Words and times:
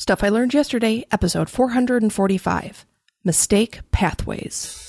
Stuff 0.00 0.22
I 0.22 0.28
Learned 0.28 0.54
Yesterday, 0.54 1.04
episode 1.10 1.50
445 1.50 2.86
Mistake 3.24 3.80
Pathways. 3.90 4.88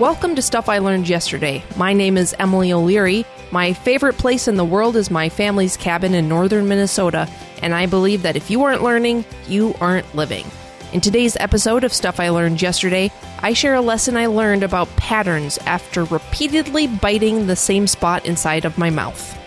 Welcome 0.00 0.34
to 0.34 0.42
Stuff 0.42 0.68
I 0.68 0.78
Learned 0.78 1.08
Yesterday. 1.08 1.62
My 1.76 1.92
name 1.92 2.18
is 2.18 2.34
Emilee 2.40 2.72
O'Leary. 2.72 3.24
My 3.52 3.72
favorite 3.72 4.18
place 4.18 4.48
in 4.48 4.56
the 4.56 4.64
world 4.64 4.96
is 4.96 5.12
my 5.12 5.28
family's 5.28 5.76
cabin 5.76 6.14
in 6.14 6.28
northern 6.28 6.66
Minnesota, 6.66 7.28
and 7.62 7.72
I 7.72 7.86
believe 7.86 8.22
that 8.22 8.34
if 8.34 8.50
you 8.50 8.64
aren't 8.64 8.82
learning, 8.82 9.24
you 9.46 9.76
aren't 9.80 10.12
living. 10.16 10.50
In 10.92 11.00
today's 11.00 11.36
episode 11.36 11.84
of 11.84 11.92
Stuff 11.92 12.18
I 12.18 12.30
Learned 12.30 12.60
Yesterday, 12.60 13.12
I 13.38 13.52
share 13.52 13.76
a 13.76 13.80
lesson 13.80 14.16
I 14.16 14.26
learned 14.26 14.64
about 14.64 14.88
patterns 14.96 15.56
after 15.58 16.02
repeatedly 16.02 16.88
biting 16.88 17.46
the 17.46 17.54
same 17.54 17.86
spot 17.86 18.26
inside 18.26 18.64
of 18.64 18.76
my 18.76 18.90
mouth. 18.90 19.38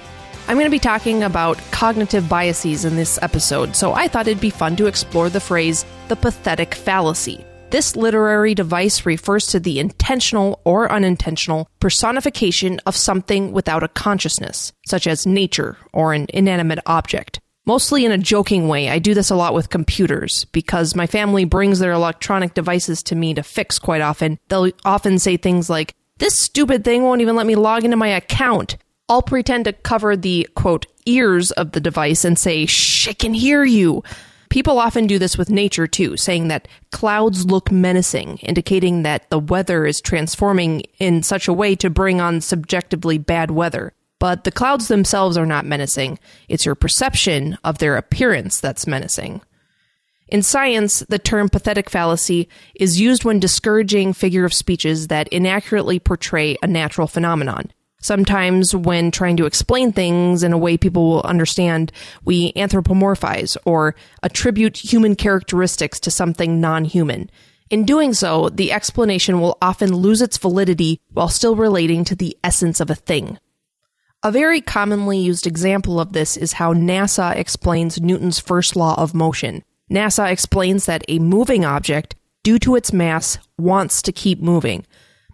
I'm 0.48 0.56
going 0.56 0.68
to 0.68 0.72
be 0.72 0.80
talking 0.80 1.22
about 1.22 1.58
cognitive 1.72 2.30
biases 2.30 2.86
in 2.86 2.96
this 2.96 3.20
episode, 3.22 3.76
so 3.76 3.92
I 3.92 4.08
thought 4.08 4.28
it'd 4.28 4.40
be 4.40 4.52
fun 4.52 4.78
to 4.78 4.86
explore 4.86 5.30
the 5.30 5.42
phrase 5.42 5.84
the 6.08 6.16
pathetic 6.16 6.76
fallacy. 6.76 7.44
This 7.72 7.98
literary 7.98 8.56
device 8.56 9.06
refers 9.06 9.48
to 9.48 9.60
the 9.60 9.80
intentional 9.80 10.62
or 10.64 10.90
unintentional 10.90 11.68
personification 11.82 12.80
of 12.86 12.96
something 12.96 13.52
without 13.52 13.84
a 13.84 13.90
consciousness, 13.90 14.72
such 14.86 15.08
as 15.08 15.28
nature 15.28 15.76
or 15.92 16.14
an 16.14 16.28
inanimate 16.30 16.80
object 16.86 17.42
mostly 17.66 18.06
in 18.06 18.12
a 18.12 18.18
joking 18.18 18.68
way. 18.68 18.90
I 18.90 19.00
do 19.00 19.14
this 19.14 19.30
a 19.30 19.36
lot 19.36 19.54
with 19.54 19.70
computers 19.70 20.46
because 20.46 20.96
my 20.96 21.08
family 21.08 21.46
brings 21.46 21.80
their 21.80 21.92
electronic 21.92 22.54
devices 22.54 23.04
to 23.04 23.16
me 23.16 23.34
to 23.34 23.44
fix 23.44 23.80
quite 23.80 24.02
often. 24.02 24.40
They'll 24.50 24.72
often 24.86 25.20
say 25.20 25.38
things 25.38 25.70
like, 25.70 25.96
This 26.18 26.42
stupid 26.42 26.84
thing 26.84 27.04
won't 27.04 27.22
even 27.22 27.36
let 27.36 27.48
me 27.48 27.56
log 27.56 27.84
into 27.84 27.98
my 27.98 28.10
account. 28.10 28.78
I'll 29.10 29.22
pretend 29.22 29.66
to 29.66 29.74
cover 29.74 30.16
the 30.16 30.48
quote 30.56 30.86
ears 31.06 31.52
of 31.52 31.72
the 31.72 31.82
device 31.82 32.24
and 32.24 32.40
say, 32.40 32.66
Shh, 32.66 33.10
I 33.10 33.14
can 33.14 33.34
hear 33.34 33.64
you. 33.64 34.04
People 34.50 34.78
often 34.78 35.08
do 35.08 35.18
this 35.18 35.36
with 35.36 35.50
nature 35.50 35.88
too, 35.88 36.16
saying 36.16 36.48
that 36.50 36.68
clouds 36.92 37.46
look 37.48 37.72
menacing, 37.72 38.38
indicating 38.38 39.02
that 39.02 39.28
the 39.32 39.40
weather 39.40 39.84
is 39.84 40.00
transforming 40.00 40.84
in 41.00 41.24
such 41.24 41.48
a 41.48 41.54
way 41.54 41.76
to 41.78 41.90
bring 41.90 42.22
on 42.22 42.40
subjectively 42.40 43.18
bad 43.18 43.50
weather. 43.50 43.94
But 44.24 44.46
the 44.46 44.52
clouds 44.52 44.88
themselves 44.88 45.36
are 45.36 45.46
not 45.46 45.66
menacing. 45.66 46.18
It's 46.48 46.66
your 46.66 46.76
perception 46.76 47.58
of 47.66 47.80
their 47.80 47.98
appearance 47.98 48.62
that's 48.62 48.88
menacing. 48.88 49.42
In 50.30 50.42
science, 50.42 51.02
the 51.10 51.20
term 51.20 51.50
pathetic 51.50 51.90
fallacy 51.90 52.48
is 52.74 53.02
used 53.02 53.26
when 53.26 53.42
discouraging 53.42 54.14
figure 54.14 54.46
of 54.46 54.54
speeches 54.54 55.08
that 55.08 55.28
inaccurately 55.28 56.00
portray 56.00 56.56
a 56.64 56.68
natural 56.68 57.06
phenomenon. 57.06 57.70
Sometimes, 58.00 58.74
when 58.74 59.12
trying 59.12 59.36
to 59.36 59.46
explain 59.46 59.92
things 59.92 60.42
in 60.42 60.54
a 60.54 60.58
way 60.58 60.78
people 60.78 61.10
will 61.10 61.24
understand, 61.24 61.92
we 62.24 62.54
anthropomorphize 62.54 63.58
or 63.66 63.94
attribute 64.24 64.78
human 64.78 65.18
characteristics 65.18 66.00
to 66.00 66.10
something 66.10 66.62
non 66.62 66.86
human. 66.86 67.30
In 67.70 67.84
doing 67.84 68.14
so, 68.14 68.48
the 68.48 68.72
explanation 68.72 69.42
will 69.42 69.58
often 69.62 69.94
lose 69.94 70.22
its 70.22 70.38
validity 70.38 71.02
while 71.12 71.28
still 71.28 71.58
relating 71.58 72.06
to 72.06 72.16
the 72.16 72.38
essence 72.42 72.80
of 72.80 72.90
a 72.90 72.96
thing. 72.96 73.38
A 74.26 74.32
very 74.32 74.62
commonly 74.62 75.18
used 75.20 75.46
example 75.46 76.00
of 76.00 76.14
this 76.14 76.38
is 76.38 76.54
how 76.54 76.74
NASA 76.74 77.36
explains 77.36 78.00
Newton's 78.00 78.40
first 78.40 78.74
law 78.74 78.96
of 78.98 79.14
motion. 79.14 79.66
NASA 79.92 80.32
explains 80.32 80.86
that 80.86 81.04
a 81.10 81.20
moving 81.20 81.66
object, 81.66 82.16
due 82.42 82.58
to 82.60 82.78
its 82.78 82.94
mass, 82.94 83.38
wants 83.58 84.02
to 84.04 84.14
keep 84.14 84.40
moving. 84.42 84.86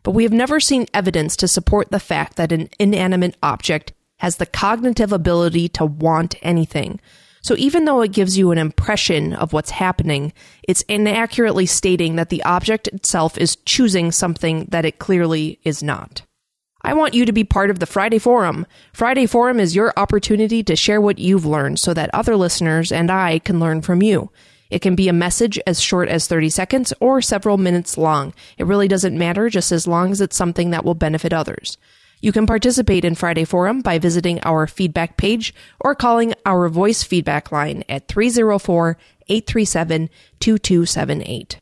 But 0.02 0.14
we 0.14 0.24
have 0.24 0.34
never 0.34 0.60
seen 0.60 0.88
evidence 0.92 1.36
to 1.38 1.48
support 1.48 1.92
the 1.92 2.00
fact 2.00 2.36
that 2.38 2.52
an 2.52 2.68
inanimate 2.80 3.38
object 3.44 3.94
has 4.18 4.38
the 4.38 4.48
cognitive 4.48 5.14
ability 5.14 5.70
to 5.70 5.86
want 5.86 6.34
anything. 6.42 7.00
So 7.42 7.56
even 7.58 7.86
though 7.86 8.02
it 8.02 8.12
gives 8.12 8.40
you 8.40 8.50
an 8.50 8.58
impression 8.58 9.34
of 9.34 9.54
what's 9.54 9.70
happening, 9.70 10.34
it's 10.68 10.82
inaccurately 10.90 11.68
stating 11.68 12.16
that 12.16 12.30
the 12.30 12.44
object 12.44 12.88
itself 12.88 13.38
is 13.38 13.56
choosing 13.56 14.12
something 14.12 14.66
that 14.72 14.84
it 14.84 14.98
clearly 14.98 15.60
is 15.64 15.84
not. 15.84 16.24
I 16.82 16.94
want 16.94 17.14
you 17.14 17.26
to 17.26 17.32
be 17.34 17.44
part 17.44 17.70
of 17.70 17.80
the 17.80 17.86
Friday 17.86 18.20
Forum. 18.20 18.66
Friday 18.94 19.26
Forum 19.26 19.60
is 19.60 19.76
your 19.76 19.94
opportunity 19.98 20.64
to 20.64 20.76
share 20.76 21.02
what 21.02 21.20
you've 21.20 21.46
learned 21.46 21.80
so 21.80 21.94
that 21.94 22.10
other 22.14 22.38
listeners 22.38 22.92
and 22.92 23.12
I 23.12 23.40
can 23.40 23.60
learn 23.60 23.82
from 23.82 24.02
you. 24.02 24.32
It 24.70 24.80
can 24.80 24.96
be 24.96 25.08
a 25.08 25.14
message 25.14 25.60
as 25.66 25.82
short 25.82 26.10
as 26.10 26.28
30 26.28 26.50
seconds 26.50 26.94
or 27.00 27.22
several 27.22 27.58
minutes 27.58 27.98
long. 27.98 28.34
It 28.58 28.66
really 28.66 28.88
doesn't 28.88 29.18
matter 29.18 29.50
just 29.50 29.72
as 29.72 29.88
long 29.88 30.12
as 30.12 30.22
it's 30.22 30.38
something 30.38 30.70
that 30.70 30.86
will 30.86 30.96
benefit 30.96 31.34
others. 31.34 31.78
You 32.22 32.32
can 32.32 32.46
participate 32.46 33.06
in 33.06 33.16
Friday 33.16 33.46
Forum 33.46 33.82
by 33.82 33.98
visiting 33.98 34.40
our 34.44 34.68
feedback 34.68 35.18
page 35.18 35.54
or 35.80 35.96
calling 35.96 36.34
our 36.46 36.70
voice 36.70 37.02
feedback 37.02 37.52
line 37.52 37.84
at 37.90 38.08
304 38.08 38.98
837 39.28 40.10
2278. 40.40 41.60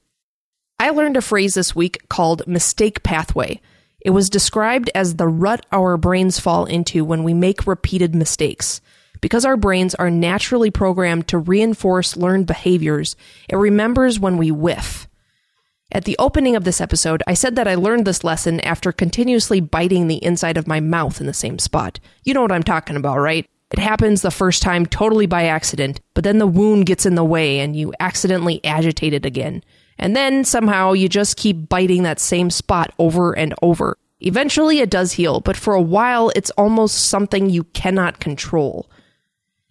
I 0.79 0.89
learned 0.89 1.17
a 1.17 1.22
phrase 1.22 1.53
this 1.53 1.75
week 1.75 2.07
called 2.09 2.47
mistake 2.47 3.03
pathway. 3.03 3.61
It 4.07 4.12
was 4.12 4.29
described 4.29 4.90
as 4.95 5.16
the 5.16 5.28
rut 5.28 5.66
our 5.69 5.97
brains 5.97 6.40
fall 6.40 6.63
into 6.63 7.03
when 7.03 7.25
we 7.25 7.34
make 7.34 7.68
repeated 7.68 8.16
mistakes. 8.16 8.79
Because 9.19 9.44
our 9.44 9.57
brains 9.57 9.95
are 9.95 10.09
naturally 10.09 10.72
programmed 10.72 11.28
to 11.28 11.38
reinforce 11.38 12.16
learned 12.16 12.47
behaviors, 12.47 13.17
it 13.50 13.57
remembers 13.57 14.17
when 14.17 14.38
we 14.38 14.50
whiff. 14.50 15.09
At 15.91 16.06
the 16.06 16.16
opening 16.19 16.56
of 16.56 16.63
this 16.63 16.79
episode, 16.79 17.22
I 17.28 17.34
said 17.34 17.57
that 17.57 17.67
I 17.67 17.75
learned 17.75 18.07
this 18.07 18.23
lesson 18.23 18.62
after 18.62 18.94
continuously 18.94 19.59
biting 19.59 20.07
the 20.07 20.23
inside 20.23 20.56
of 20.56 20.67
my 20.67 20.79
mouth 20.79 21.19
in 21.19 21.28
the 21.28 21.34
same 21.34 21.59
spot. 21.59 22.00
You 22.23 22.34
know 22.34 22.41
what 22.41 22.53
I'm 22.53 22.63
talking 22.63 22.96
about, 22.96 23.17
right? 23.17 23.46
It 23.73 23.79
happens 23.79 24.22
the 24.22 24.31
first 24.31 24.62
time 24.62 24.85
totally 24.85 25.25
by 25.25 25.47
accident, 25.47 26.00
but 26.13 26.23
then 26.23 26.38
the 26.38 26.47
wound 26.47 26.85
gets 26.85 27.06
in 27.06 27.16
the 27.16 27.25
way 27.25 27.59
and 27.59 27.75
you 27.75 27.94
accidentally 28.00 28.63
agitate 28.63 29.13
it 29.13 29.25
again. 29.25 29.66
And 30.00 30.16
then 30.16 30.44
somehow 30.44 30.94
you 30.94 31.09
just 31.09 31.38
keep 31.38 31.69
biting 31.69 32.03
that 32.03 32.19
same 32.19 32.50
spot 32.50 32.94
over 33.00 33.38
and 33.38 33.53
over. 33.62 33.97
Eventually 34.19 34.80
it 34.80 34.90
does 34.90 35.13
heal, 35.13 35.40
but 35.40 35.58
for 35.58 35.74
a 35.74 35.81
while 35.81 36.30
it's 36.35 36.50
almost 36.52 37.09
something 37.09 37.50
you 37.50 37.63
cannot 37.66 38.19
control. 38.19 38.90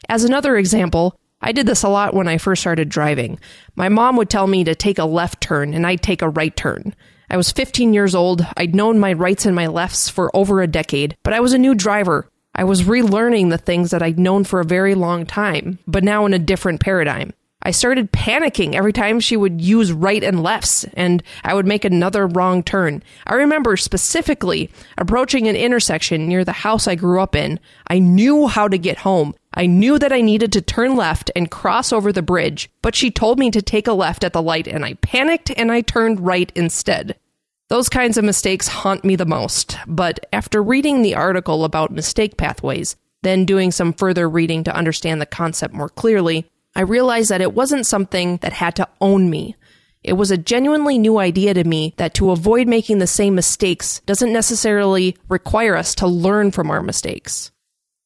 As 0.08 0.24
another 0.24 0.56
example, 0.56 1.18
I 1.40 1.52
did 1.52 1.66
this 1.66 1.82
a 1.82 1.88
lot 1.88 2.14
when 2.14 2.28
I 2.28 2.38
first 2.38 2.62
started 2.62 2.88
driving. 2.88 3.38
My 3.74 3.88
mom 3.88 4.16
would 4.16 4.30
tell 4.30 4.46
me 4.46 4.64
to 4.64 4.74
take 4.74 4.98
a 4.98 5.04
left 5.04 5.40
turn 5.40 5.74
and 5.74 5.86
I'd 5.86 6.02
take 6.02 6.22
a 6.22 6.28
right 6.28 6.56
turn. 6.56 6.94
I 7.28 7.36
was 7.36 7.50
15 7.52 7.92
years 7.92 8.14
old. 8.14 8.46
I'd 8.56 8.74
known 8.74 8.98
my 8.98 9.12
rights 9.12 9.46
and 9.46 9.54
my 9.54 9.66
lefts 9.66 10.08
for 10.08 10.34
over 10.34 10.62
a 10.62 10.68
decade, 10.68 11.16
but 11.22 11.34
I 11.34 11.40
was 11.40 11.52
a 11.52 11.58
new 11.58 11.74
driver. 11.74 12.28
I 12.54 12.64
was 12.64 12.82
relearning 12.82 13.50
the 13.50 13.58
things 13.58 13.90
that 13.90 14.02
I'd 14.02 14.18
known 14.18 14.44
for 14.44 14.60
a 14.60 14.64
very 14.64 14.94
long 14.94 15.26
time, 15.26 15.78
but 15.86 16.04
now 16.04 16.24
in 16.24 16.32
a 16.32 16.38
different 16.38 16.80
paradigm. 16.80 17.32
I 17.66 17.72
started 17.72 18.12
panicking 18.12 18.76
every 18.76 18.92
time 18.92 19.18
she 19.18 19.36
would 19.36 19.60
use 19.60 19.90
right 19.90 20.22
and 20.22 20.40
lefts, 20.40 20.84
and 20.94 21.20
I 21.42 21.52
would 21.52 21.66
make 21.66 21.84
another 21.84 22.28
wrong 22.28 22.62
turn. 22.62 23.02
I 23.26 23.34
remember 23.34 23.76
specifically 23.76 24.70
approaching 24.96 25.48
an 25.48 25.56
intersection 25.56 26.28
near 26.28 26.44
the 26.44 26.52
house 26.52 26.86
I 26.86 26.94
grew 26.94 27.20
up 27.20 27.34
in. 27.34 27.58
I 27.88 27.98
knew 27.98 28.46
how 28.46 28.68
to 28.68 28.78
get 28.78 28.98
home. 28.98 29.34
I 29.52 29.66
knew 29.66 29.98
that 29.98 30.12
I 30.12 30.20
needed 30.20 30.52
to 30.52 30.62
turn 30.62 30.94
left 30.94 31.32
and 31.34 31.50
cross 31.50 31.92
over 31.92 32.12
the 32.12 32.22
bridge, 32.22 32.70
but 32.82 32.94
she 32.94 33.10
told 33.10 33.36
me 33.36 33.50
to 33.50 33.60
take 33.60 33.88
a 33.88 33.92
left 33.92 34.22
at 34.22 34.32
the 34.32 34.40
light, 34.40 34.68
and 34.68 34.84
I 34.84 34.94
panicked 34.94 35.50
and 35.56 35.72
I 35.72 35.80
turned 35.80 36.20
right 36.20 36.52
instead. 36.54 37.18
Those 37.66 37.88
kinds 37.88 38.16
of 38.16 38.24
mistakes 38.24 38.68
haunt 38.68 39.04
me 39.04 39.16
the 39.16 39.26
most, 39.26 39.76
but 39.88 40.24
after 40.32 40.62
reading 40.62 41.02
the 41.02 41.16
article 41.16 41.64
about 41.64 41.90
mistake 41.90 42.36
pathways, 42.36 42.94
then 43.24 43.44
doing 43.44 43.72
some 43.72 43.92
further 43.92 44.28
reading 44.28 44.62
to 44.62 44.76
understand 44.76 45.20
the 45.20 45.26
concept 45.26 45.74
more 45.74 45.88
clearly, 45.88 46.48
I 46.76 46.82
realized 46.82 47.30
that 47.30 47.40
it 47.40 47.54
wasn't 47.54 47.86
something 47.86 48.36
that 48.42 48.52
had 48.52 48.76
to 48.76 48.86
own 49.00 49.30
me. 49.30 49.56
It 50.04 50.12
was 50.12 50.30
a 50.30 50.36
genuinely 50.36 50.98
new 50.98 51.16
idea 51.16 51.54
to 51.54 51.64
me 51.64 51.94
that 51.96 52.12
to 52.14 52.32
avoid 52.32 52.68
making 52.68 52.98
the 52.98 53.06
same 53.06 53.34
mistakes 53.34 54.02
doesn't 54.04 54.30
necessarily 54.30 55.16
require 55.30 55.74
us 55.74 55.94
to 55.94 56.06
learn 56.06 56.50
from 56.50 56.70
our 56.70 56.82
mistakes. 56.82 57.50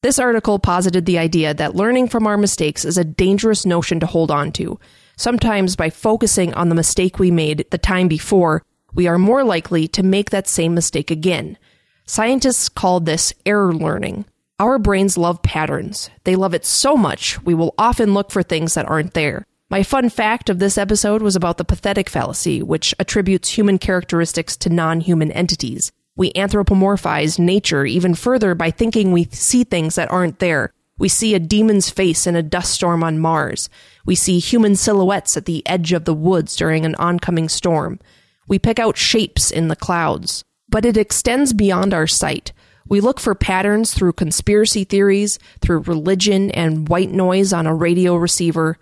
This 0.04 0.20
article 0.20 0.60
posited 0.60 1.04
the 1.04 1.18
idea 1.18 1.52
that 1.52 1.74
learning 1.74 2.10
from 2.10 2.28
our 2.28 2.36
mistakes 2.36 2.84
is 2.84 2.96
a 2.96 3.02
dangerous 3.02 3.66
notion 3.66 3.98
to 3.98 4.06
hold 4.06 4.30
on 4.30 4.52
to. 4.52 4.78
Sometimes 5.16 5.74
by 5.74 5.90
focusing 5.90 6.54
on 6.54 6.68
the 6.68 6.76
mistake 6.76 7.18
we 7.18 7.32
made 7.32 7.66
the 7.72 7.76
time 7.76 8.06
before, 8.06 8.62
we 8.94 9.08
are 9.08 9.18
more 9.18 9.42
likely 9.42 9.88
to 9.88 10.04
make 10.04 10.30
that 10.30 10.46
same 10.46 10.74
mistake 10.74 11.10
again. 11.10 11.58
Scientists 12.06 12.68
call 12.68 13.00
this 13.00 13.34
error 13.44 13.74
learning. 13.74 14.26
Our 14.60 14.78
brains 14.78 15.16
love 15.16 15.40
patterns. 15.40 16.10
They 16.24 16.36
love 16.36 16.52
it 16.52 16.66
so 16.66 16.94
much, 16.94 17.42
we 17.44 17.54
will 17.54 17.74
often 17.78 18.12
look 18.12 18.30
for 18.30 18.42
things 18.42 18.74
that 18.74 18.86
aren't 18.86 19.14
there. 19.14 19.46
My 19.70 19.82
fun 19.82 20.10
fact 20.10 20.50
of 20.50 20.58
this 20.58 20.76
episode 20.76 21.22
was 21.22 21.34
about 21.34 21.56
the 21.56 21.64
pathetic 21.64 22.10
fallacy, 22.10 22.62
which 22.62 22.94
attributes 22.98 23.48
human 23.48 23.78
characteristics 23.78 24.58
to 24.58 24.68
non 24.68 25.00
human 25.00 25.32
entities. 25.32 25.90
We 26.14 26.34
anthropomorphize 26.34 27.38
nature 27.38 27.86
even 27.86 28.14
further 28.14 28.54
by 28.54 28.70
thinking 28.70 29.12
we 29.12 29.28
see 29.32 29.64
things 29.64 29.94
that 29.94 30.10
aren't 30.10 30.40
there. 30.40 30.74
We 30.98 31.08
see 31.08 31.34
a 31.34 31.38
demon's 31.38 31.88
face 31.88 32.26
in 32.26 32.36
a 32.36 32.42
dust 32.42 32.74
storm 32.74 33.02
on 33.02 33.18
Mars. 33.18 33.70
We 34.04 34.14
see 34.14 34.40
human 34.40 34.76
silhouettes 34.76 35.38
at 35.38 35.46
the 35.46 35.66
edge 35.66 35.94
of 35.94 36.04
the 36.04 36.12
woods 36.12 36.54
during 36.54 36.84
an 36.84 36.96
oncoming 36.96 37.48
storm. 37.48 37.98
We 38.46 38.58
pick 38.58 38.78
out 38.78 38.98
shapes 38.98 39.50
in 39.50 39.68
the 39.68 39.76
clouds. 39.76 40.44
But 40.68 40.84
it 40.84 40.98
extends 40.98 41.54
beyond 41.54 41.94
our 41.94 42.06
sight. 42.06 42.52
We 42.88 43.00
look 43.00 43.20
for 43.20 43.34
patterns 43.34 43.94
through 43.94 44.14
conspiracy 44.14 44.84
theories, 44.84 45.38
through 45.60 45.80
religion 45.80 46.50
and 46.50 46.88
white 46.88 47.10
noise 47.10 47.52
on 47.52 47.66
a 47.66 47.74
radio 47.74 48.16
receiver. 48.16 48.78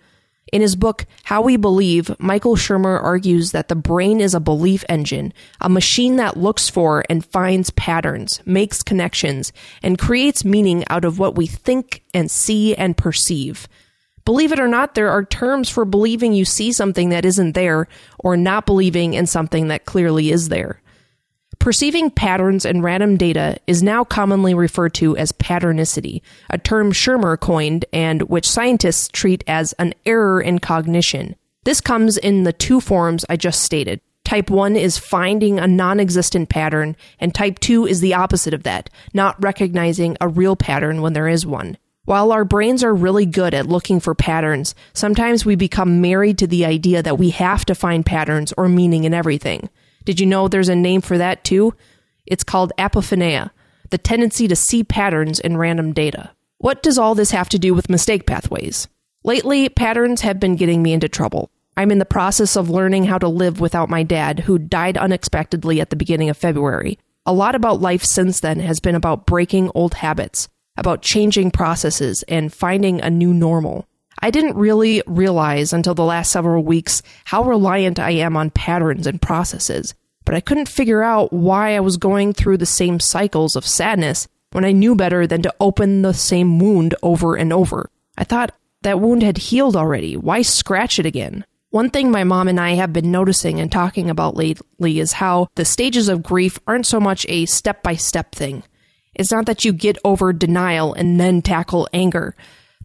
In 0.51 0.61
his 0.61 0.75
book, 0.75 1.05
How 1.23 1.43
We 1.43 1.57
Believe, 1.57 2.19
Michael 2.19 2.55
Shermer 2.55 3.01
argues 3.01 3.51
that 3.51 3.67
the 3.67 3.75
brain 3.75 4.19
is 4.19 4.33
a 4.33 4.39
belief 4.39 4.83
engine, 4.89 5.31
a 5.61 5.69
machine 5.69 6.15
that 6.15 6.37
looks 6.37 6.67
for 6.69 7.03
and 7.07 7.23
finds 7.23 7.69
patterns, 7.71 8.41
makes 8.45 8.81
connections, 8.81 9.53
and 9.83 9.99
creates 9.99 10.43
meaning 10.43 10.83
out 10.89 11.05
of 11.05 11.19
what 11.19 11.35
we 11.35 11.45
think 11.45 12.03
and 12.15 12.31
see 12.31 12.75
and 12.75 12.97
perceive. 12.97 13.67
Believe 14.25 14.51
it 14.51 14.59
or 14.59 14.67
not, 14.67 14.95
there 14.95 15.09
are 15.09 15.23
terms 15.23 15.69
for 15.69 15.85
believing 15.85 16.33
you 16.33 16.45
see 16.45 16.71
something 16.71 17.09
that 17.09 17.25
isn't 17.25 17.53
there 17.53 17.87
or 18.17 18.35
not 18.35 18.65
believing 18.65 19.13
in 19.13 19.27
something 19.27 19.67
that 19.67 19.85
clearly 19.85 20.31
is 20.31 20.49
there. 20.49 20.81
Perceiving 21.59 22.09
patterns 22.09 22.63
in 22.63 22.81
random 22.81 23.17
data 23.17 23.57
is 23.67 23.83
now 23.83 24.05
commonly 24.05 24.53
referred 24.53 24.93
to 24.95 25.17
as 25.17 25.33
patternicity, 25.33 26.21
a 26.49 26.57
term 26.57 26.93
Shermer 26.93 27.37
coined 27.37 27.83
and 27.91 28.21
which 28.23 28.49
scientists 28.49 29.09
treat 29.09 29.43
as 29.45 29.73
an 29.73 29.93
error 30.05 30.39
in 30.39 30.59
cognition. 30.59 31.35
This 31.65 31.81
comes 31.81 32.17
in 32.17 32.45
the 32.45 32.53
two 32.53 32.79
forms 32.79 33.25
I 33.29 33.35
just 33.35 33.61
stated. 33.61 33.99
Type 34.23 34.49
1 34.49 34.77
is 34.77 34.97
finding 34.97 35.59
a 35.59 35.67
non 35.67 35.99
existent 35.99 36.47
pattern, 36.47 36.95
and 37.19 37.35
type 37.35 37.59
2 37.59 37.85
is 37.85 37.99
the 37.99 38.13
opposite 38.13 38.53
of 38.53 38.63
that, 38.63 38.89
not 39.13 39.35
recognizing 39.43 40.15
a 40.21 40.29
real 40.29 40.55
pattern 40.55 41.01
when 41.01 41.11
there 41.11 41.27
is 41.27 41.45
one. 41.45 41.77
While 42.05 42.31
our 42.31 42.45
brains 42.45 42.85
are 42.85 42.95
really 42.95 43.25
good 43.25 43.53
at 43.53 43.67
looking 43.67 43.99
for 43.99 44.15
patterns, 44.15 44.75
sometimes 44.93 45.45
we 45.45 45.55
become 45.55 45.99
married 45.99 46.37
to 46.37 46.47
the 46.47 46.65
idea 46.65 47.03
that 47.03 47.19
we 47.19 47.31
have 47.31 47.65
to 47.65 47.75
find 47.75 48.05
patterns 48.05 48.53
or 48.55 48.69
meaning 48.69 49.03
in 49.03 49.13
everything. 49.13 49.69
Did 50.05 50.19
you 50.19 50.25
know 50.25 50.47
there's 50.47 50.69
a 50.69 50.75
name 50.75 51.01
for 51.01 51.17
that 51.17 51.43
too? 51.43 51.73
It's 52.25 52.43
called 52.43 52.73
apophenia, 52.77 53.51
the 53.89 53.97
tendency 53.97 54.47
to 54.47 54.55
see 54.55 54.83
patterns 54.83 55.39
in 55.39 55.57
random 55.57 55.93
data. 55.93 56.31
What 56.57 56.83
does 56.83 56.97
all 56.97 57.15
this 57.15 57.31
have 57.31 57.49
to 57.49 57.59
do 57.59 57.73
with 57.73 57.89
mistake 57.89 58.25
pathways? 58.25 58.87
Lately, 59.23 59.69
patterns 59.69 60.21
have 60.21 60.39
been 60.39 60.55
getting 60.55 60.81
me 60.83 60.93
into 60.93 61.09
trouble. 61.09 61.49
I'm 61.75 61.91
in 61.91 61.99
the 61.99 62.05
process 62.05 62.55
of 62.55 62.69
learning 62.69 63.05
how 63.05 63.17
to 63.17 63.27
live 63.27 63.59
without 63.59 63.89
my 63.89 64.03
dad, 64.03 64.41
who 64.41 64.59
died 64.59 64.97
unexpectedly 64.97 65.79
at 65.79 65.89
the 65.89 65.95
beginning 65.95 66.29
of 66.29 66.37
February. 66.37 66.99
A 67.25 67.33
lot 67.33 67.55
about 67.55 67.81
life 67.81 68.03
since 68.03 68.39
then 68.39 68.59
has 68.59 68.79
been 68.79 68.95
about 68.95 69.25
breaking 69.25 69.71
old 69.73 69.95
habits, 69.95 70.49
about 70.75 71.01
changing 71.01 71.51
processes, 71.51 72.23
and 72.27 72.53
finding 72.53 73.01
a 73.01 73.09
new 73.09 73.33
normal. 73.33 73.87
I 74.21 74.31
didn't 74.31 74.57
really 74.57 75.01
realize 75.07 75.73
until 75.73 75.95
the 75.95 76.03
last 76.03 76.31
several 76.31 76.63
weeks 76.63 77.01
how 77.25 77.43
reliant 77.43 77.99
I 77.99 78.11
am 78.11 78.35
on 78.35 78.49
patterns 78.49 79.07
and 79.07 79.21
processes, 79.21 79.93
but 80.25 80.35
I 80.35 80.41
couldn't 80.41 80.69
figure 80.69 81.01
out 81.01 81.31
why 81.31 81.75
I 81.75 81.79
was 81.79 81.97
going 81.97 82.33
through 82.33 82.57
the 82.57 82.65
same 82.65 82.99
cycles 82.99 83.55
of 83.55 83.65
sadness 83.65 84.27
when 84.51 84.65
I 84.65 84.71
knew 84.71 84.95
better 84.95 85.25
than 85.25 85.41
to 85.43 85.53
open 85.59 86.01
the 86.01 86.13
same 86.13 86.59
wound 86.59 86.95
over 87.01 87.35
and 87.35 87.53
over. 87.53 87.89
I 88.17 88.23
thought 88.23 88.53
that 88.81 88.99
wound 88.99 89.23
had 89.23 89.37
healed 89.37 89.75
already. 89.75 90.17
Why 90.17 90.41
scratch 90.41 90.99
it 90.99 91.05
again? 91.05 91.45
One 91.71 91.91
thing 91.91 92.09
my 92.09 92.23
mom 92.23 92.47
and 92.47 92.59
I 92.59 92.71
have 92.71 92.91
been 92.91 93.11
noticing 93.11 93.59
and 93.59 93.71
talking 93.71 94.09
about 94.09 94.35
lately 94.35 94.99
is 94.99 95.13
how 95.13 95.49
the 95.55 95.65
stages 95.65 96.09
of 96.09 96.23
grief 96.23 96.59
aren't 96.65 96.87
so 96.87 96.99
much 96.99 97.27
a 97.29 97.45
step 97.45 97.83
by 97.83 97.95
step 97.95 98.33
thing. 98.33 98.63
It's 99.13 99.31
not 99.31 99.45
that 99.45 99.65
you 99.65 99.73
get 99.73 99.97
over 100.03 100.33
denial 100.33 100.93
and 100.93 101.19
then 101.19 101.41
tackle 101.41 101.87
anger. 101.93 102.35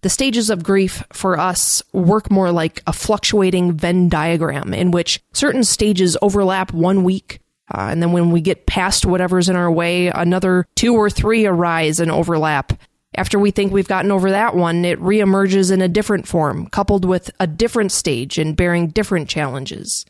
The 0.04 0.10
stages 0.10 0.50
of 0.50 0.62
grief 0.62 1.02
for 1.14 1.40
us 1.40 1.82
work 1.94 2.30
more 2.30 2.52
like 2.52 2.82
a 2.86 2.92
fluctuating 2.92 3.72
Venn 3.72 4.10
diagram 4.10 4.74
in 4.74 4.90
which 4.90 5.22
certain 5.32 5.64
stages 5.64 6.14
overlap 6.20 6.74
one 6.74 7.04
week. 7.04 7.40
Uh, 7.74 7.88
and 7.90 8.02
then 8.02 8.12
when 8.12 8.30
we 8.30 8.42
get 8.42 8.66
past 8.66 9.06
whatever's 9.06 9.48
in 9.48 9.56
our 9.56 9.72
way, 9.72 10.08
another 10.08 10.66
two 10.74 10.94
or 10.94 11.08
three 11.08 11.46
arise 11.46 12.00
and 12.00 12.10
overlap. 12.10 12.74
After 13.14 13.38
we 13.38 13.50
think 13.50 13.72
we've 13.72 13.88
gotten 13.88 14.10
over 14.10 14.30
that 14.30 14.54
one, 14.54 14.84
it 14.84 15.00
reemerges 15.00 15.72
in 15.72 15.80
a 15.80 15.88
different 15.88 16.28
form, 16.28 16.66
coupled 16.66 17.06
with 17.06 17.30
a 17.40 17.46
different 17.46 17.90
stage 17.90 18.36
and 18.36 18.54
bearing 18.54 18.88
different 18.88 19.30
challenges. 19.30 20.04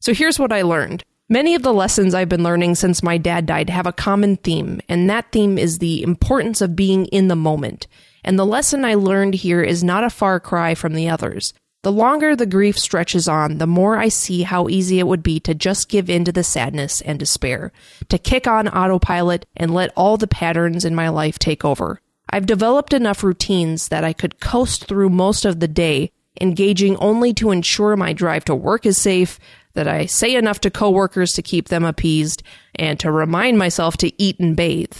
So 0.00 0.14
here's 0.14 0.38
what 0.38 0.50
I 0.50 0.62
learned. 0.62 1.04
Many 1.28 1.54
of 1.54 1.62
the 1.62 1.74
lessons 1.74 2.14
I've 2.14 2.30
been 2.30 2.42
learning 2.42 2.76
since 2.76 3.02
my 3.02 3.18
dad 3.18 3.44
died 3.44 3.68
have 3.68 3.86
a 3.86 3.92
common 3.92 4.38
theme, 4.38 4.80
and 4.88 5.10
that 5.10 5.30
theme 5.30 5.58
is 5.58 5.78
the 5.78 6.02
importance 6.02 6.62
of 6.62 6.74
being 6.74 7.04
in 7.08 7.28
the 7.28 7.36
moment 7.36 7.86
and 8.26 8.38
the 8.38 8.44
lesson 8.44 8.84
I 8.84 8.94
learned 8.94 9.34
here 9.34 9.62
is 9.62 9.82
not 9.82 10.04
a 10.04 10.10
far 10.10 10.40
cry 10.40 10.74
from 10.74 10.92
the 10.92 11.08
others. 11.08 11.54
The 11.82 11.92
longer 11.92 12.34
the 12.34 12.46
grief 12.46 12.76
stretches 12.76 13.28
on, 13.28 13.58
the 13.58 13.66
more 13.66 13.96
I 13.96 14.08
see 14.08 14.42
how 14.42 14.68
easy 14.68 14.98
it 14.98 15.06
would 15.06 15.22
be 15.22 15.38
to 15.40 15.54
just 15.54 15.88
give 15.88 16.10
in 16.10 16.24
to 16.24 16.32
the 16.32 16.42
sadness 16.42 17.00
and 17.00 17.16
despair, 17.16 17.70
to 18.08 18.18
kick 18.18 18.48
on 18.48 18.66
autopilot 18.66 19.46
and 19.56 19.72
let 19.72 19.92
all 19.96 20.16
the 20.16 20.26
patterns 20.26 20.84
in 20.84 20.96
my 20.96 21.08
life 21.08 21.38
take 21.38 21.64
over. 21.64 22.00
I've 22.28 22.46
developed 22.46 22.92
enough 22.92 23.22
routines 23.22 23.88
that 23.88 24.02
I 24.02 24.12
could 24.12 24.40
coast 24.40 24.86
through 24.86 25.10
most 25.10 25.44
of 25.44 25.60
the 25.60 25.68
day, 25.68 26.10
engaging 26.40 26.96
only 26.96 27.32
to 27.34 27.52
ensure 27.52 27.96
my 27.96 28.12
drive 28.12 28.44
to 28.46 28.54
work 28.56 28.84
is 28.84 28.98
safe, 28.98 29.38
that 29.74 29.86
I 29.86 30.06
say 30.06 30.34
enough 30.34 30.60
to 30.62 30.70
coworkers 30.70 31.34
to 31.34 31.42
keep 31.42 31.68
them 31.68 31.84
appeased, 31.84 32.42
and 32.74 32.98
to 32.98 33.12
remind 33.12 33.58
myself 33.58 33.96
to 33.98 34.20
eat 34.20 34.40
and 34.40 34.56
bathe. 34.56 34.96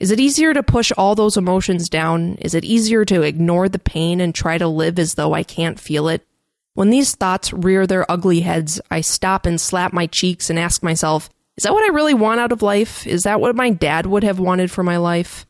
Is 0.00 0.10
it 0.10 0.18
easier 0.18 0.54
to 0.54 0.62
push 0.62 0.90
all 0.96 1.14
those 1.14 1.36
emotions 1.36 1.90
down? 1.90 2.36
Is 2.36 2.54
it 2.54 2.64
easier 2.64 3.04
to 3.04 3.20
ignore 3.20 3.68
the 3.68 3.78
pain 3.78 4.22
and 4.22 4.34
try 4.34 4.56
to 4.56 4.66
live 4.66 4.98
as 4.98 5.14
though 5.14 5.34
I 5.34 5.42
can't 5.42 5.78
feel 5.78 6.08
it? 6.08 6.26
When 6.72 6.88
these 6.88 7.14
thoughts 7.14 7.52
rear 7.52 7.86
their 7.86 8.10
ugly 8.10 8.40
heads, 8.40 8.80
I 8.90 9.02
stop 9.02 9.44
and 9.44 9.60
slap 9.60 9.92
my 9.92 10.06
cheeks 10.06 10.48
and 10.48 10.58
ask 10.58 10.82
myself, 10.82 11.28
is 11.58 11.64
that 11.64 11.74
what 11.74 11.84
I 11.84 11.94
really 11.94 12.14
want 12.14 12.40
out 12.40 12.50
of 12.50 12.62
life? 12.62 13.06
Is 13.06 13.24
that 13.24 13.42
what 13.42 13.54
my 13.54 13.68
dad 13.68 14.06
would 14.06 14.24
have 14.24 14.38
wanted 14.38 14.70
for 14.70 14.82
my 14.82 14.96
life? 14.96 15.44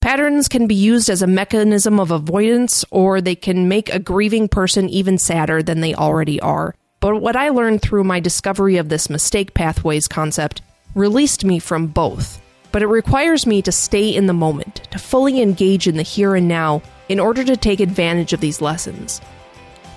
Patterns 0.00 0.48
can 0.48 0.66
be 0.66 0.74
used 0.74 1.08
as 1.08 1.22
a 1.22 1.28
mechanism 1.28 2.00
of 2.00 2.10
avoidance, 2.10 2.84
or 2.90 3.20
they 3.20 3.36
can 3.36 3.68
make 3.68 3.88
a 3.88 4.00
grieving 4.00 4.48
person 4.48 4.88
even 4.88 5.16
sadder 5.16 5.62
than 5.62 5.80
they 5.80 5.94
already 5.94 6.40
are. 6.40 6.74
But 6.98 7.20
what 7.22 7.36
I 7.36 7.50
learned 7.50 7.82
through 7.82 8.02
my 8.02 8.18
discovery 8.18 8.78
of 8.78 8.88
this 8.88 9.08
mistake 9.08 9.54
pathways 9.54 10.08
concept 10.08 10.60
released 10.96 11.44
me 11.44 11.60
from 11.60 11.86
both 11.86 12.41
but 12.72 12.82
it 12.82 12.86
requires 12.86 13.46
me 13.46 13.62
to 13.62 13.70
stay 13.70 14.08
in 14.08 14.26
the 14.26 14.32
moment, 14.32 14.88
to 14.90 14.98
fully 14.98 15.40
engage 15.40 15.86
in 15.86 15.96
the 15.96 16.02
here 16.02 16.34
and 16.34 16.48
now 16.48 16.82
in 17.08 17.20
order 17.20 17.44
to 17.44 17.56
take 17.56 17.80
advantage 17.80 18.32
of 18.32 18.40
these 18.40 18.60
lessons. 18.60 19.20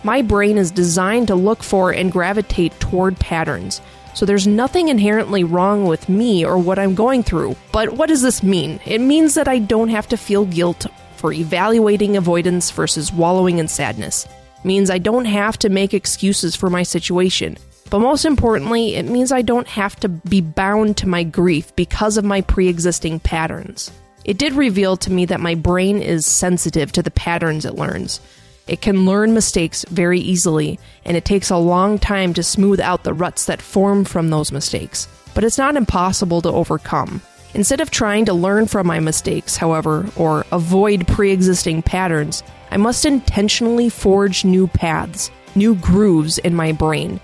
My 0.04 0.22
brain 0.22 0.58
is 0.58 0.70
designed 0.70 1.28
to 1.30 1.36
look 1.36 1.64
for 1.64 1.92
and 1.92 2.12
gravitate 2.12 2.80
toward 2.80 3.18
patterns, 3.18 3.82
so 4.14 4.26
there's 4.26 4.48
nothing 4.48 4.90
inherently 4.90 5.44
wrong 5.44 5.86
with 5.86 6.08
me 6.08 6.46
or 6.46 6.58
what 6.58 6.80
I'm 6.80 6.96
going 6.96 7.24
through. 7.24 7.56
But 7.72 7.94
what 7.94 8.08
does 8.08 8.22
this 8.22 8.44
mean? 8.44 8.80
It 8.86 9.02
means 9.02 9.34
that 9.34 9.48
I 9.48 9.60
don't 9.60 9.90
have 9.90 10.08
to 10.10 10.18
feel 10.18 10.46
guilt 10.46 10.86
for 11.18 11.34
evaluating 11.34 12.16
avoidance 12.16 12.72
versus 12.72 13.12
wallowing 13.12 13.58
in 13.58 13.68
sadness. 13.68 14.26
It 14.60 14.66
means 14.66 14.90
I 14.90 15.00
don't 15.00 15.26
have 15.26 15.58
to 15.60 15.70
make 15.70 15.94
excuses 15.94 16.56
for 16.56 16.70
my 16.70 16.84
situation. 16.84 17.58
But 17.90 18.00
most 18.00 18.26
importantly, 18.26 18.96
it 18.96 19.06
means 19.06 19.32
I 19.32 19.42
don't 19.42 19.68
have 19.68 19.96
to 19.98 20.10
be 20.10 20.42
bound 20.42 20.98
to 20.98 21.08
my 21.08 21.24
grief 21.24 21.76
because 21.76 22.18
of 22.18 22.26
my 22.26 22.42
pre 22.42 22.68
existing 22.68 23.20
patterns. 23.20 23.92
It 24.24 24.40
did 24.40 24.54
reveal 24.54 24.98
to 24.98 25.12
me 25.12 25.26
that 25.26 25.40
my 25.40 25.54
brain 25.54 26.02
is 26.02 26.26
sensitive 26.26 26.92
to 26.94 27.04
the 27.04 27.12
patterns 27.12 27.64
it 27.64 27.76
learns. 27.76 28.20
It 28.68 28.82
can 28.82 29.06
learn 29.06 29.36
mistakes 29.36 29.86
very 29.90 30.20
easily, 30.20 30.80
and 31.06 31.16
it 31.16 31.26
takes 31.26 31.52
a 31.52 31.58
long 31.58 32.00
time 32.00 32.34
to 32.34 32.42
smooth 32.42 32.80
out 32.80 33.04
the 33.04 33.14
ruts 33.14 33.46
that 33.46 33.62
form 33.62 34.04
from 34.04 34.32
those 34.32 34.52
mistakes. 34.52 35.08
But 35.36 35.44
it's 35.44 35.60
not 35.60 35.76
impossible 35.76 36.42
to 36.42 36.52
overcome. 36.52 37.22
Instead 37.54 37.80
of 37.80 37.92
trying 37.92 38.26
to 38.26 38.34
learn 38.34 38.66
from 38.66 38.88
my 38.88 39.00
mistakes, 39.00 39.56
however, 39.56 40.10
or 40.16 40.46
avoid 40.52 41.08
pre 41.08 41.32
existing 41.32 41.84
patterns, 41.84 42.42
I 42.72 42.78
must 42.78 43.06
intentionally 43.06 43.90
forge 43.90 44.44
new 44.44 44.66
paths, 44.68 45.30
new 45.54 45.76
grooves 45.76 46.40
in 46.40 46.56
my 46.56 46.72
brain, 46.72 47.20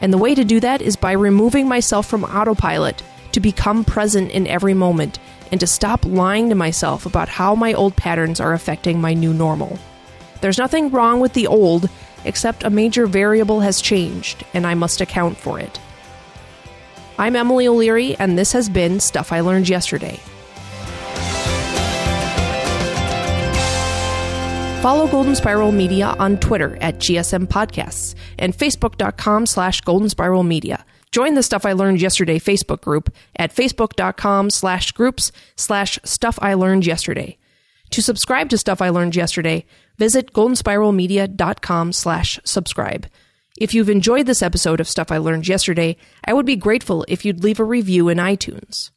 and 0.00 0.12
the 0.12 0.18
way 0.18 0.34
to 0.34 0.44
do 0.44 0.60
that 0.60 0.82
is 0.82 0.96
by 0.96 1.12
removing 1.12 1.68
myself 1.68 2.06
from 2.06 2.24
autopilot 2.24 3.02
to 3.32 3.40
become 3.40 3.84
present 3.84 4.30
in 4.30 4.46
every 4.46 4.74
moment 4.74 5.18
and 5.50 5.60
to 5.60 5.66
stop 5.66 6.04
lying 6.04 6.48
to 6.48 6.54
myself 6.54 7.06
about 7.06 7.28
how 7.28 7.54
my 7.54 7.72
old 7.72 7.96
patterns 7.96 8.40
are 8.40 8.52
affecting 8.52 9.00
my 9.00 9.14
new 9.14 9.32
normal. 9.32 9.78
There's 10.40 10.58
nothing 10.58 10.90
wrong 10.90 11.20
with 11.20 11.32
the 11.32 11.46
old, 11.46 11.88
except 12.24 12.64
a 12.64 12.70
major 12.70 13.06
variable 13.06 13.60
has 13.60 13.80
changed, 13.80 14.44
and 14.52 14.66
I 14.66 14.74
must 14.74 15.00
account 15.00 15.36
for 15.36 15.58
it. 15.58 15.78
I'm 17.18 17.36
Emilee 17.36 17.68
O'Leary, 17.68 18.16
and 18.16 18.38
this 18.38 18.52
has 18.52 18.68
been 18.68 19.00
Stuff 19.00 19.32
I 19.32 19.40
Learned 19.40 19.68
Yesterday. 19.68 20.20
Follow 24.84 25.08
Golden 25.08 25.34
Spiral 25.34 25.72
Media 25.72 26.14
on 26.18 26.36
Twitter 26.36 26.76
at 26.78 26.98
GSM 26.98 27.46
Podcasts 27.46 28.14
and 28.38 28.54
Facebook.com 28.54 29.46
slash 29.46 29.80
Golden 29.80 30.10
Spiral 30.10 30.42
Media. 30.42 30.84
Join 31.10 31.36
the 31.36 31.42
Stuff 31.42 31.64
I 31.64 31.72
Learned 31.72 32.02
Yesterday 32.02 32.38
Facebook 32.38 32.82
group 32.82 33.10
at 33.34 33.50
Facebook.com 33.50 34.50
slash 34.50 34.92
groups 34.92 35.32
slash 35.56 35.98
Stuff 36.04 36.38
I 36.42 36.52
Learned 36.52 36.84
Yesterday. 36.84 37.38
To 37.92 38.02
subscribe 38.02 38.50
to 38.50 38.58
Stuff 38.58 38.82
I 38.82 38.90
Learned 38.90 39.16
Yesterday, 39.16 39.64
visit 39.96 40.34
GoldenSpiralMedia.com 40.34 41.94
slash 41.94 42.38
subscribe. 42.44 43.06
If 43.58 43.72
you've 43.72 43.88
enjoyed 43.88 44.26
this 44.26 44.42
episode 44.42 44.80
of 44.80 44.88
Stuff 44.88 45.10
I 45.10 45.16
Learned 45.16 45.48
Yesterday, 45.48 45.96
I 46.26 46.34
would 46.34 46.44
be 46.44 46.56
grateful 46.56 47.06
if 47.08 47.24
you'd 47.24 47.42
leave 47.42 47.58
a 47.58 47.64
review 47.64 48.10
in 48.10 48.18
iTunes. 48.18 48.90